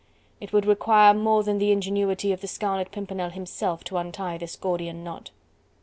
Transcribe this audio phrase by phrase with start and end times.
[0.39, 4.55] It would require more than the ingenuity of the Scarlet Pimpernel himself to untie this
[4.55, 5.29] Gordian knot.